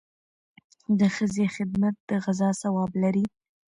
د 0.99 1.01
ښځې 1.15 1.45
خدمت 1.55 1.95
د 2.09 2.11
غزا 2.23 2.49
ثواب 2.61 2.91
لري. 3.03 3.25